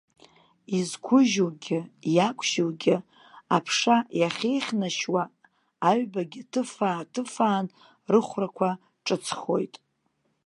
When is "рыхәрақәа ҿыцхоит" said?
8.11-9.73